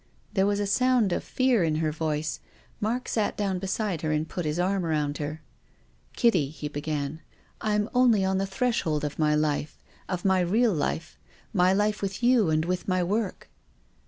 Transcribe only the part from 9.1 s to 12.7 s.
my life, of my real life, my life with you and